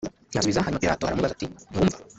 [0.27, 1.97] ntiyasubiza Hanyuma Pilato aramubaza ati ntiwumva